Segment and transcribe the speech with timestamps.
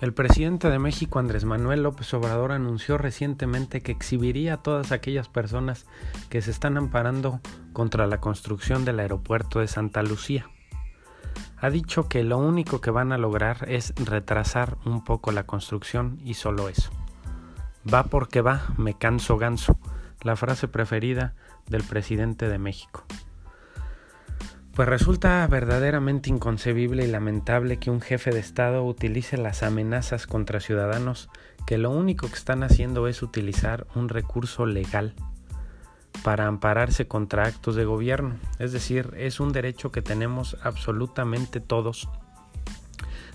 [0.00, 5.28] El presidente de México, Andrés Manuel López Obrador, anunció recientemente que exhibiría a todas aquellas
[5.28, 5.84] personas
[6.30, 7.40] que se están amparando
[7.74, 10.48] contra la construcción del aeropuerto de Santa Lucía.
[11.58, 16.18] Ha dicho que lo único que van a lograr es retrasar un poco la construcción
[16.24, 16.90] y solo eso.
[17.92, 19.78] Va porque va, me canso ganso,
[20.22, 21.34] la frase preferida
[21.68, 23.04] del presidente de México.
[24.80, 30.58] Pues resulta verdaderamente inconcebible y lamentable que un jefe de Estado utilice las amenazas contra
[30.58, 31.28] ciudadanos
[31.66, 35.12] que lo único que están haciendo es utilizar un recurso legal
[36.24, 38.36] para ampararse contra actos de gobierno.
[38.58, 42.08] Es decir, es un derecho que tenemos absolutamente todos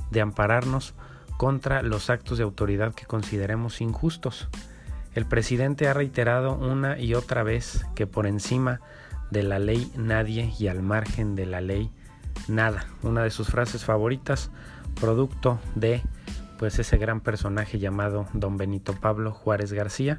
[0.10, 0.96] de ampararnos
[1.38, 4.50] contra los actos de autoridad que consideremos injustos.
[5.14, 8.82] El presidente ha reiterado una y otra vez que por encima
[9.36, 11.92] de la ley nadie y al margen de la ley
[12.48, 12.86] nada.
[13.04, 14.50] Una de sus frases favoritas,
[15.00, 16.02] producto de
[16.58, 20.16] pues ese gran personaje llamado Don Benito Pablo Juárez García,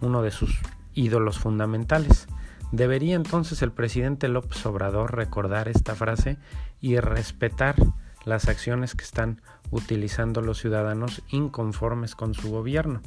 [0.00, 0.58] uno de sus
[0.94, 2.26] ídolos fundamentales.
[2.72, 6.36] Debería entonces el presidente López Obrador recordar esta frase
[6.80, 7.76] y respetar
[8.24, 13.00] las acciones que están utilizando los ciudadanos inconformes con su gobierno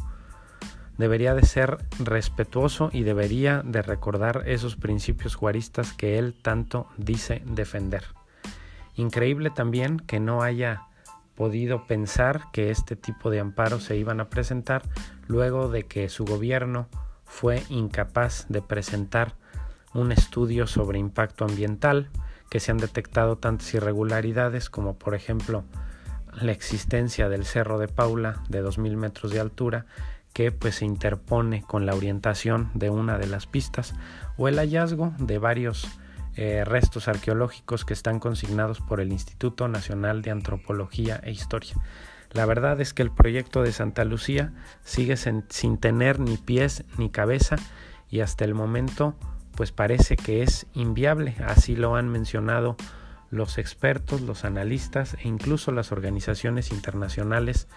[0.97, 7.41] debería de ser respetuoso y debería de recordar esos principios juaristas que él tanto dice
[7.45, 8.03] defender.
[8.95, 10.83] Increíble también que no haya
[11.35, 14.83] podido pensar que este tipo de amparos se iban a presentar
[15.27, 16.87] luego de que su gobierno
[17.25, 19.35] fue incapaz de presentar
[19.95, 22.09] un estudio sobre impacto ambiental,
[22.49, 25.63] que se han detectado tantas irregularidades como por ejemplo
[26.39, 29.85] la existencia del Cerro de Paula de 2.000 metros de altura
[30.33, 33.93] que pues se interpone con la orientación de una de las pistas
[34.37, 35.87] o el hallazgo de varios
[36.35, 41.75] eh, restos arqueológicos que están consignados por el Instituto Nacional de Antropología e Historia.
[42.31, 44.51] La verdad es que el proyecto de Santa Lucía
[44.83, 47.57] sigue sin tener ni pies ni cabeza
[48.09, 49.15] y hasta el momento
[49.55, 52.75] pues parece que es inviable, así lo han mencionado
[53.29, 57.67] los expertos, los analistas e incluso las organizaciones internacionales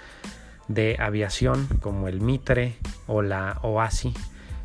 [0.69, 4.13] de aviación como el Mitre o la OASI,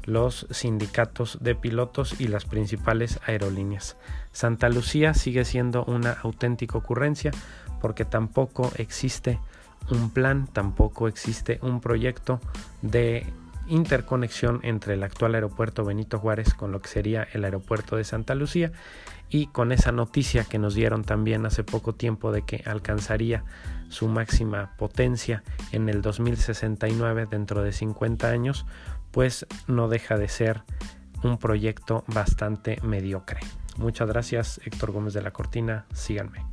[0.05, 3.97] los sindicatos de pilotos y las principales aerolíneas.
[4.31, 7.31] Santa Lucía sigue siendo una auténtica ocurrencia
[7.81, 9.39] porque tampoco existe
[9.89, 12.39] un plan, tampoco existe un proyecto
[12.81, 13.25] de
[13.71, 18.35] interconexión entre el actual aeropuerto Benito Juárez con lo que sería el aeropuerto de Santa
[18.35, 18.71] Lucía
[19.29, 23.45] y con esa noticia que nos dieron también hace poco tiempo de que alcanzaría
[23.87, 28.65] su máxima potencia en el 2069 dentro de 50 años,
[29.11, 30.63] pues no deja de ser
[31.23, 33.39] un proyecto bastante mediocre.
[33.77, 36.50] Muchas gracias Héctor Gómez de la Cortina, síganme.